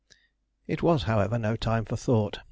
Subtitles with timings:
[0.65, 2.39] It was, however, no time for thought.